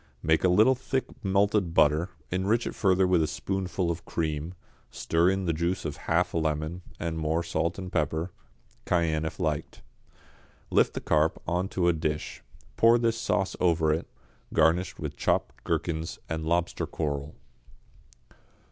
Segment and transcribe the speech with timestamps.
[0.23, 4.55] Make a little thick melted butter, enrich it further with a spoonful of cream,
[4.89, 8.31] stir in the juice of half a lemon, and more salt and pepper
[8.85, 9.83] cayenne if liked.
[10.71, 12.41] Lift the carp on to a dish,
[12.77, 14.07] pour this sauce over it,
[14.55, 17.35] garnish with chopped gherkins and lobster coral.